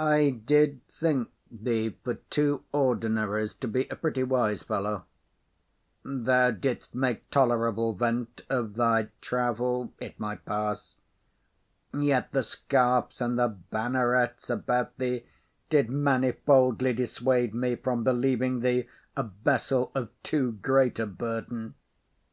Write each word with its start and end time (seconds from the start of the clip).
I 0.00 0.30
did 0.30 0.84
think 0.88 1.30
thee, 1.48 1.90
for 2.02 2.14
two 2.28 2.64
ordinaries, 2.72 3.54
to 3.54 3.68
be 3.68 3.86
a 3.88 3.94
pretty 3.94 4.24
wise 4.24 4.64
fellow; 4.64 5.04
thou 6.04 6.50
didst 6.50 6.92
make 6.92 7.30
tolerable 7.30 7.92
vent 7.94 8.42
of 8.48 8.74
thy 8.74 9.10
travel; 9.20 9.92
it 10.00 10.18
might 10.18 10.44
pass. 10.44 10.96
Yet 11.94 12.32
the 12.32 12.42
scarfs 12.42 13.20
and 13.20 13.38
the 13.38 13.46
bannerets 13.70 14.50
about 14.50 14.98
thee 14.98 15.24
did 15.68 15.86
manifoldly 15.86 16.92
dissuade 16.96 17.54
me 17.54 17.76
from 17.76 18.02
believing 18.02 18.62
thee 18.62 18.88
a 19.16 19.22
vessel 19.22 19.92
of 19.94 20.08
too 20.24 20.50
great 20.60 20.98
a 20.98 21.06
burden. 21.06 21.74